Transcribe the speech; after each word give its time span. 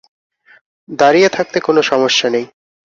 দাড়িঁয়ে 0.89 1.29
থাকতে 1.29 1.57
কোনো 1.59 1.81
সমস্যা 1.81 2.27
নেই। 2.29 2.45